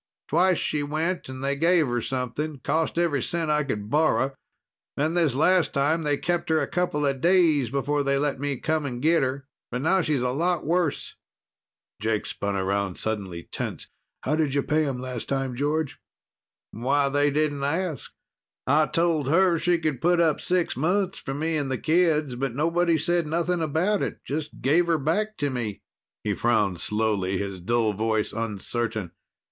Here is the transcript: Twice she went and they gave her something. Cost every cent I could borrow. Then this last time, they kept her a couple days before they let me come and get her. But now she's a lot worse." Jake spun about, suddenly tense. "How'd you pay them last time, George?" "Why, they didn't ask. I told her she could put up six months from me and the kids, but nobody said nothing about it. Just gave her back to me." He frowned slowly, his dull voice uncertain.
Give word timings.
Twice 0.29 0.57
she 0.57 0.81
went 0.81 1.29
and 1.29 1.43
they 1.43 1.55
gave 1.55 1.85
her 1.85 2.01
something. 2.01 2.59
Cost 2.63 2.97
every 2.97 3.21
cent 3.21 3.51
I 3.51 3.63
could 3.63 3.87
borrow. 3.91 4.33
Then 4.97 5.13
this 5.13 5.35
last 5.35 5.75
time, 5.75 6.01
they 6.01 6.17
kept 6.17 6.49
her 6.49 6.59
a 6.59 6.65
couple 6.65 7.03
days 7.13 7.69
before 7.69 8.01
they 8.01 8.17
let 8.17 8.39
me 8.39 8.57
come 8.57 8.87
and 8.87 8.99
get 8.99 9.21
her. 9.21 9.45
But 9.69 9.83
now 9.83 10.01
she's 10.01 10.23
a 10.23 10.31
lot 10.31 10.65
worse." 10.65 11.13
Jake 12.01 12.25
spun 12.25 12.55
about, 12.57 12.97
suddenly 12.97 13.43
tense. 13.43 13.89
"How'd 14.23 14.55
you 14.55 14.63
pay 14.63 14.85
them 14.85 14.97
last 14.99 15.29
time, 15.29 15.55
George?" 15.55 15.99
"Why, 16.71 17.07
they 17.07 17.29
didn't 17.29 17.63
ask. 17.63 18.11
I 18.65 18.87
told 18.87 19.27
her 19.29 19.59
she 19.59 19.77
could 19.77 20.01
put 20.01 20.19
up 20.19 20.41
six 20.41 20.75
months 20.75 21.19
from 21.19 21.37
me 21.37 21.57
and 21.57 21.69
the 21.69 21.77
kids, 21.77 22.33
but 22.33 22.55
nobody 22.55 22.97
said 22.97 23.27
nothing 23.27 23.61
about 23.61 24.01
it. 24.01 24.17
Just 24.25 24.61
gave 24.63 24.87
her 24.87 24.97
back 24.97 25.37
to 25.37 25.51
me." 25.51 25.79
He 26.23 26.33
frowned 26.33 26.81
slowly, 26.81 27.37
his 27.37 27.59
dull 27.59 27.93
voice 27.93 28.33
uncertain. 28.33 29.11